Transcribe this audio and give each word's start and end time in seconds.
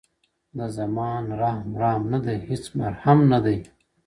د 0.57 0.59
زمان 0.77 1.23
رحم 1.41 1.69
ـ 1.73 1.77
رحم 1.81 2.03
نه 2.13 2.19
دی؛ 2.25 2.37
هیڅ 2.47 2.63
مرحم 2.79 3.19
نه 3.31 3.39
دی! 3.45 3.57